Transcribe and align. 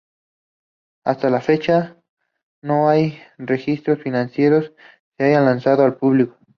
Hasta 1.05 1.29
la 1.29 1.41
fecha, 1.41 1.95
no 2.63 2.89
hay 2.89 3.19
registros 3.37 4.01
financieros 4.01 4.73
se 5.15 5.25
hayan 5.25 5.45
lanzado 5.45 5.83
al 5.85 5.97
público. 5.97 6.39